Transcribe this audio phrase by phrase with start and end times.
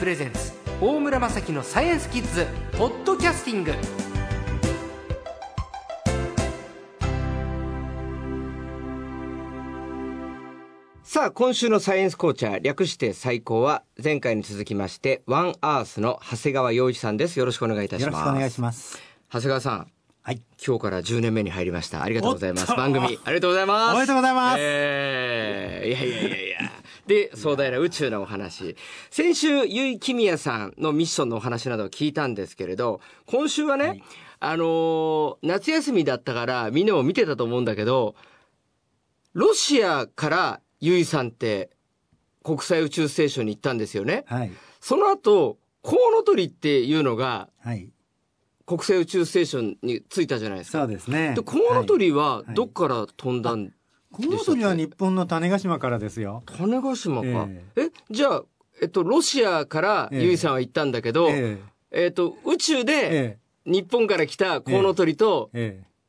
[0.00, 2.46] プレゼンツ大村雅樹のサイエンスキッズ
[2.78, 3.74] ポッドキャスティング。
[11.02, 17.38] さあ今週のサイエンス紅茶略して最高は前回に続きましてワンアースの長谷川洋一さんです。
[17.38, 18.10] よろしくお願いいたします。
[18.10, 18.98] よろしくお願いします。
[19.28, 19.92] 長谷川さん
[20.22, 20.40] はい。
[20.66, 22.02] 今日から10年目に入りました。
[22.02, 22.74] ありがとうございます。
[22.74, 23.94] 番組ありがとうございます。
[23.96, 24.56] おめでとうございます。
[24.60, 26.49] えー、いやいやいやいや
[27.06, 28.76] で壮大な宇宙のお話
[29.10, 34.02] 先週結井公也さんのミッションのお話などを聞いたんですけれど今週はね、はい、
[34.40, 38.14] あのー、夏休みだったからみんなも見てたと思うんだけど
[39.32, 41.70] ロシアから結井さんって
[42.42, 44.24] 国際宇宙ステーションに行ったんですよね。
[44.26, 47.90] はい、その後、コウノトリっていうのが、はい、
[48.66, 50.78] 国際宇宙ステーションに着いたじゃないですか。
[50.80, 51.34] そうですね。
[51.34, 53.72] で、コウノトリはどっから飛んだん
[54.18, 56.42] でコウノトリは日本の種子島からですよ。
[56.46, 57.28] 種子島か。
[57.28, 58.42] えー、え、じゃあ、
[58.82, 61.58] えっと、ロシアから結衣さんは行ったんだけど、えー、
[61.92, 65.50] えっと、宇宙で日本から来たコウノトリと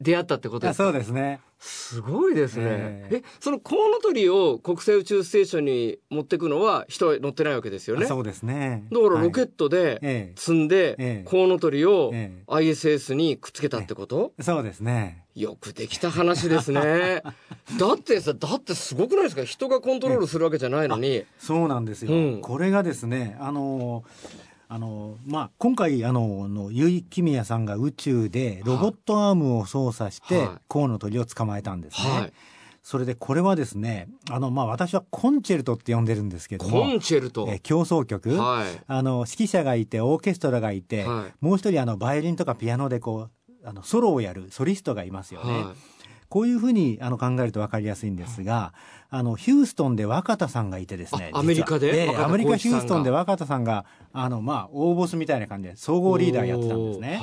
[0.00, 1.40] 出会ったってことですか、そうですね。
[1.66, 2.64] すごいですね。
[2.66, 8.06] えー、え、そのコウノトリを国際宇宙ステーションに持っていくのは人は乗ってないわけですよね？
[8.06, 8.84] そうですね。
[8.92, 12.12] だからロケットで積んで、コウノトリを
[12.46, 15.24] ISS にくっつけたってこと、えー、そうですね。
[15.34, 17.22] よくできた話ですね。
[17.78, 19.44] だってさ、だってすごくないですか？
[19.44, 21.24] 人がコントロールするわけじゃないのに。
[21.38, 22.12] そうなんですよ。
[22.12, 32.10] うん、これがですね、あのーあのまあ、今回あのの結城公也さんが宇宙でロボットアームを操作してコウノトリを捕まえたんですね。
[32.10, 32.32] はい、
[32.82, 45.64] それでこれはですねあの、まあ、私はコンチェルトって呼んでるんですけどもコンチェルト、え競争曲、はい、あの指揮者がいてオーケストラがいて、はい、もう一人あのバイオリンとかピアノでこうあのソロをやるソリストがいますよね。
[46.28, 48.72] こういうふうにあの考えると分かりやすいんですが、
[49.10, 57.20] あのヒューストンで若田さんがいてですねアメリカで、アメリカヒューストンで若田さんがあの、まあ、大ボスみたいな感じで総合リーダーやってたんですね。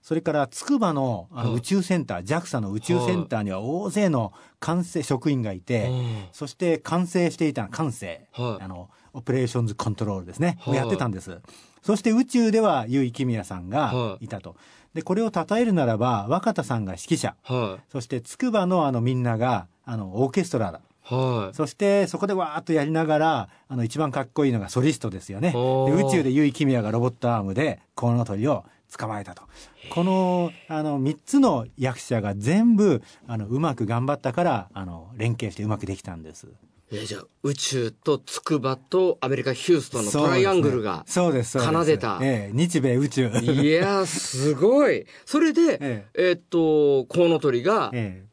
[0.00, 5.90] それから筑波のあの宇宙センター、JAXA の宇宙センターには大勢の管制職員がいて、
[6.32, 11.40] そして管制していた管制、あのオペレーションズコントロールですね、をやってたんです。
[11.82, 14.56] そして宇宙では油井亀美也さんがいたと。
[14.94, 17.36] でこれを称えるならば若田さんが指揮者、
[17.92, 20.80] そして筑波のあのみんながあのオーケストラだ。
[21.02, 25.52] はい、そしてそこでわーっとやりながらあの一番かっこいいのがソリストですよね。
[25.52, 25.58] で
[25.92, 28.64] 宇宙で結城公也がロボットアームでコウノトリを
[28.96, 29.42] 捕まえたと。
[29.90, 36.46] このあの3つの役者が全部あのうまく頑張ったからあの連携してうまくできたんです。
[36.90, 42.18] えー、じゃあ宇宙と筑波とアメリカヒューストンのトライアングルが奏でてた。
[42.22, 43.28] ええ、日米宇宙。
[43.28, 45.06] いやすごい。
[45.26, 46.28] それで、 ええ。
[46.30, 48.28] えー、っと、コウノトリが、ええ。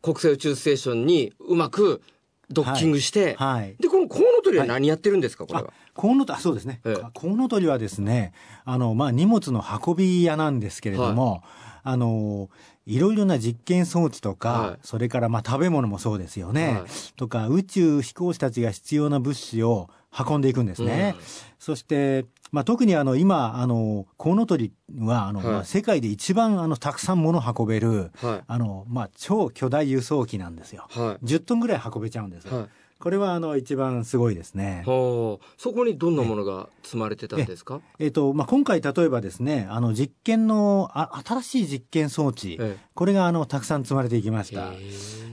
[0.00, 2.02] 国際宇宙ステーションにうまく
[2.50, 3.60] ドッキングして、はい。
[3.60, 5.72] はい、でこのコウノトリは何やってるんですか、これは？
[5.94, 8.32] コウノトリそうですね、ええ、コウノトリはですね
[8.64, 11.40] あの、まあ、荷物の運び屋なんですけれども、はい、
[11.82, 12.48] あの
[12.86, 16.82] いろいろな実験装置とか、はい、それからまあ食べ物もそうですよね、はい、
[17.16, 21.14] とか宇宙飛行士たちが必要な物資を運んでいくんですね。
[21.16, 21.24] うん、
[21.58, 28.10] そして、まあ、特にあの今あのコウノトリはあの、はい、世界で一番あのたくさん物を運べる、
[28.46, 30.86] あのまあ、超巨大輸送機なんですよ。
[30.90, 32.44] はい、10トンぐらい運べちゃうんです。
[32.44, 32.68] よ。
[33.02, 34.84] これはあの一番すごいですね。
[34.86, 35.40] そ
[35.74, 37.80] こにどんなものが積まれてたんですか？
[37.98, 42.60] えっ、ー、とまあ今回例えばですね、あの実験のあ新しい実験装置、
[42.94, 44.72] これがあのたくさん積まれていきました。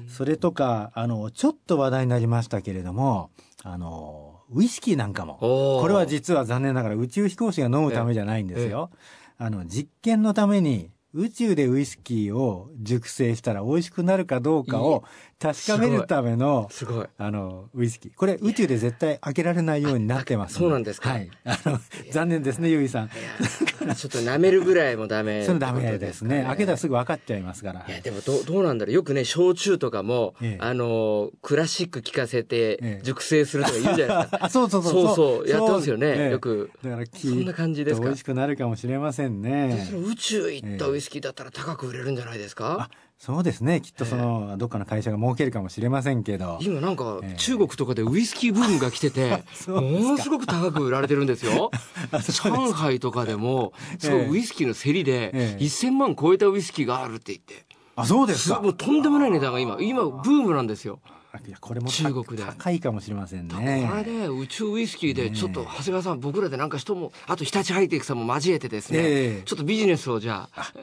[0.07, 3.29] それとかあのちょっと話題になりましたけれども、
[3.63, 8.89] あのウイスキーなんかもこれは実は残念ながら宇宙飛行士が飲むためじゃないんですよ。
[9.37, 15.03] あの実験のために宇宙でウイスキーを熟成したら美味しくなるかどうかを
[15.39, 17.07] 確かめるためのすごい。
[17.17, 18.11] あのウイスキー。
[18.13, 20.55] これ宇宙で絶対開けられないようになってます。
[20.55, 21.09] そうなんですか？
[21.11, 21.29] はい。
[21.45, 21.79] あの
[22.11, 23.09] 残念ですねゆいさん。
[23.09, 26.43] ちょっと舐めるぐらいもダメそれダメですね。
[26.45, 27.85] 開けたらすぐ分かっちゃいますから。
[27.87, 28.95] いやでもどどうなんだろう。
[28.95, 34.91] よくね焼酎とかも、ええ、あのクラシック聞かせて熟成するとか言うじゃないですか、 あそうそうそう。
[34.91, 36.69] そうそうやってますよね、よく。
[36.83, 38.07] だからそんな感じですか？
[38.07, 39.87] 美味しくなるかもしれませんね。
[40.05, 43.81] 宇宙行ったウイスキーだったら高く売れるんじゃないですか、そうですね。
[43.81, 46.57] きっとその、どっかの会社が儲けるかもしれませんけど。
[46.61, 51.69] 今なんか、中国とかでウイスキーブームが来てて ものすごく高く売られてるんですよ。
[52.43, 57.65] 上海とかでもすごいウイスキーの競りで1000万超えたウイスキーがあるって言って。
[57.97, 58.61] あそうですか。
[58.61, 61.01] もうとんでもない値段が今今ブームなんですよ
[61.47, 63.87] いやこれも中国で高いかもしれませんね。
[63.89, 70.73] これね宇宙ウイスキーでちょっと長谷川さん僕らでなんか人もあと日立ハイテクさんも交えてですね、えー、ちょっとビジネスをじゃあ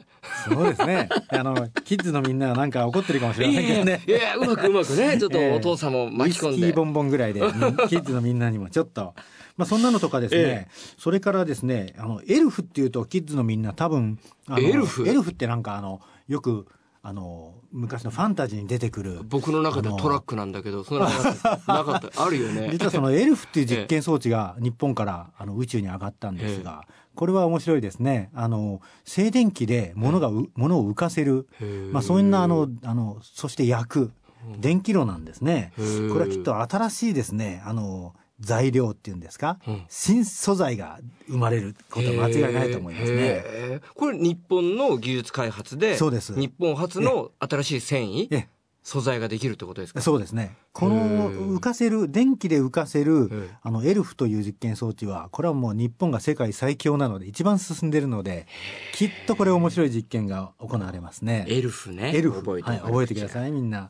[0.47, 4.01] そうですねあのキッズのみんなはなんか怒ってるかもしれませんけどね。
[4.07, 6.51] いやうまくうまくね ちょっとお父さんも巻き込んで。
[6.51, 9.13] えー、ウイスキーボンボンぐらいでキッズのみんなにもちょっと。
[9.57, 10.67] まあ、そんなのとかですね、ええ、
[10.99, 14.19] それからですね、あの、エルフっていうと、キッズのみんな多分、
[14.55, 15.09] エルフ？
[15.09, 16.67] エルフってなんかあの、よく、
[17.07, 21.07] あの昔のファンタジーに出てくる僕の中ではトラックなんだけどそんな
[21.65, 22.21] なかった。
[22.21, 22.67] あるよね。
[22.69, 28.29] 実はそのエルフっていう実験装置が 日本からあの宇宙に上がったんですが、これは面白いですね。
[28.33, 31.47] あの静電気で物が物を浮かせる、
[31.93, 34.11] まあ、そんなあのあのそして焼く
[34.59, 35.71] 電気炉なんですね。
[35.77, 35.81] こ
[36.15, 37.63] れはきっと新しいですね。
[37.65, 43.81] あの材料っていうんですか、うん、新素材が生まれることは間違いないと思いますね。
[43.95, 46.39] これ日本の技術開発で、そうです。
[46.39, 48.45] 日本初の新しい繊維、
[48.83, 50.01] 素材ができるってことですか？
[50.01, 50.55] そうですね。
[50.71, 58.45] この浮かせる、電気で浮かせる、あの、エルフという実験装置は、これはもう日本が世界最強なので、一番進んでるので、
[58.93, 61.45] きっとこれ面白い実験が行われますね。
[61.49, 62.15] エルフね。
[62.15, 62.41] エルフ。
[62.41, 63.89] 覚えて,、はい、覚えてください、みんな。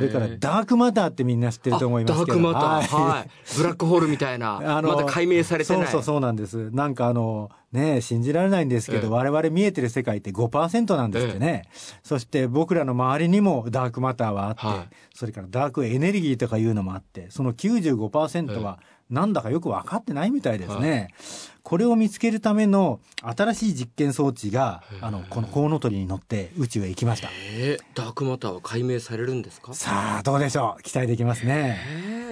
[0.00, 2.26] それから、ダークマターってみんな知ってると思いますけど。
[2.26, 2.96] ダークマター。
[2.96, 3.30] はい。
[3.56, 4.56] ブラックホールみたいな。
[4.78, 5.82] あの、まだ解明されてない。
[5.86, 6.70] そうそうそうなんです。
[6.70, 11.68] なんかあの、ね信じられないんですけど、我々見えてる世界って5%なんですってね。
[12.02, 18.80] そして僕らの周りにもダークマターはあって、それからダークエネルギーとかいうのもあって、その95%は
[19.10, 21.14] なんだかよく分かってないみたいですね。
[21.62, 27.28] これを見つけるための新しい実験装置が、あの、このコウノトリに乗って宇宙へ行きました。
[27.94, 29.74] ダークマターは解明されるんですか？
[29.74, 30.82] さあ、どうでしょう。
[30.82, 31.78] 期待できますね。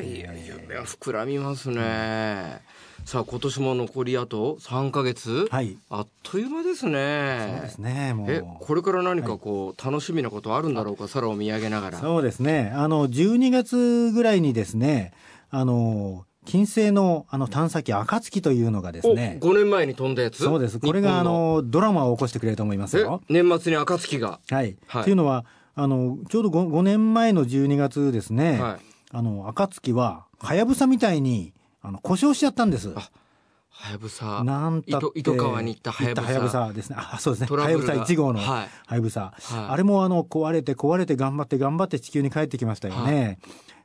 [0.02, 2.60] いや、夢は膨らみますね。
[3.06, 7.52] さあ今年も残りあと3か月、はい、あっという間ですね。
[7.52, 8.26] そうですねもう。
[8.28, 11.06] えこれから何かこう、はい、楽しみなことあるんだろうか？
[11.06, 11.98] 空を見上げながら。
[12.00, 12.72] そうですね。
[12.74, 15.12] あの12月ぐらいにですね
[15.50, 19.38] あの金星のあの探査機暁というのがですね。
[19.40, 20.42] 5年前に飛んだやつ？
[20.42, 20.80] そうです。
[20.80, 23.22] これがあのドラマを起こしてくれると思いますよ。
[23.28, 24.40] 年末に暁が？
[24.50, 25.44] はい、はい、というのは
[25.76, 31.52] あのちょうど 5, 5年前の12月ですね、はい、あの暁ははやぶさみたいに
[31.86, 32.88] あの故障しちゃったんです。
[32.88, 34.42] はやぶさ。
[34.42, 36.26] なんたって糸川に行ったはやぶさ。
[36.26, 36.96] はやぶさですね。
[36.98, 37.56] あ、そうですね。
[37.56, 39.32] はやぶさ1号のはやぶさ。
[39.52, 43.38] あれもあの壊れて壊れて頑張って頑張って地球に帰ってきましたよね。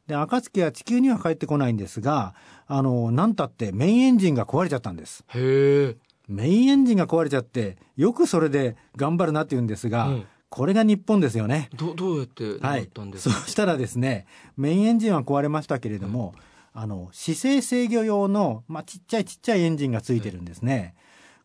[0.07, 2.33] で、暁は地球には帰ってこないんですが、
[2.65, 5.23] あの、なんたってメインエンジンが壊れちゃったんです。
[5.27, 5.95] へえ。
[6.27, 11.69] メインエンジンが壊れちゃって、よくそれで頑張るなって言うんですが、うんこれが日本ですよね。
[11.73, 14.25] どどうやってなったんですか、はい、そしたらですね、
[14.57, 20.95] メインエンジンは壊れましたけれども、うんあの、姿勢制御用の、まあ、ちっちゃいちっちゃいエンジンがついてるんですね。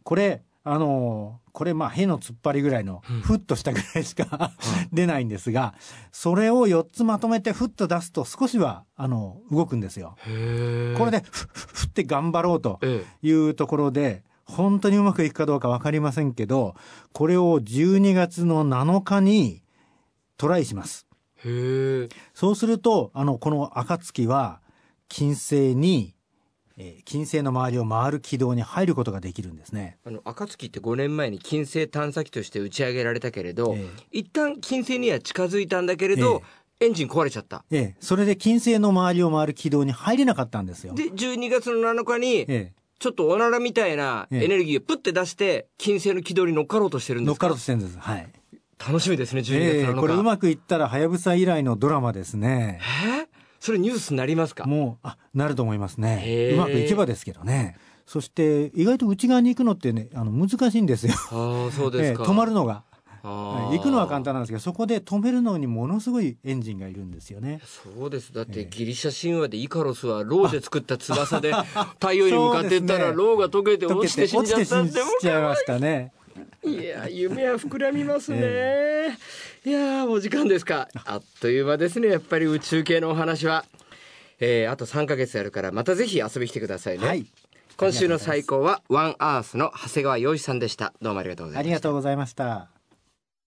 [0.02, 4.52] これ、あの、これ、まあ、への突っ張りぐらいの、ふっとしたぐらいしか、
[4.92, 5.74] 出ないんですが、
[6.12, 10.16] それを4つまとめてふっと出すと少しは、あの、動くんですよ。
[10.96, 12.80] これで、ふ、ふって頑張ろうと
[13.22, 16.74] いうところで、本当にうまくいくかどうかわかりませんけど、
[17.12, 19.62] これを12月の7日に
[20.36, 21.06] トライします。
[22.34, 24.60] そうすると、あの、この暁は、
[25.08, 26.14] 金星に、
[26.78, 29.98] えー、金星の周りを回る軌道に入ることができるんですね。
[30.04, 36.42] あの暁って5年前に金星探査機として打ち上げられたけれど、えー、一旦金星には近づいたんだけれど、
[36.80, 37.64] えー、エンジン壊れちゃった。
[37.70, 37.96] ええ。
[38.00, 40.94] それで金星の周りを回る軌道に入れなかったんですよ。
[40.94, 47.46] で、12月の7日に、ええ、ちょっとおならみたいなエネルギーをプッて出して、金星の軌道に乗っかろうとしてるんですか？
[47.46, 47.98] 乗っかろうとしてるんです。
[47.98, 48.28] はい。
[48.78, 49.78] 楽しみですね、12月7日。
[49.78, 52.78] えー、これうまくいったら、はやぶさ以来のドラマですね。
[53.06, 53.15] え
[53.66, 54.64] それニュースになりますか？
[54.64, 56.52] もう、あ、なると思いますね。
[56.54, 57.76] うまくいけばですけどね。
[58.06, 61.14] そして、意外と内側に行くのってね、あの、難しいんですよ。
[61.32, 62.84] ああ、そうですか、 えー、止まるのが。
[63.24, 67.60] 行くのは簡単なんですけどそこで止めるのにものすごいエンジンがいるんですよね。
[67.64, 68.32] そうです。
[68.32, 71.52] だってギリシャ神話でイカロスはローで作った翼で
[71.98, 76.12] 太陽に向かっていったらローが溶けて落ちて死んじゃったって 落ちちゃいましたね
[76.68, 80.88] いや夢は膨らみますね、えー、いやもう時間ですか。
[81.04, 81.16] あ。
[81.16, 82.08] っという間ですね。
[82.08, 83.64] やっぱり宇宙系のお話は。
[84.38, 87.24] えー、あと3か月やるからまたぜひ遊びに来てくださいね、はい、
[87.78, 90.92] 今週の最高はワンアースの長谷川洋一さんでした。
[91.00, 91.68] どうもありがとうございました。
[91.68, 92.75] ありがとうございました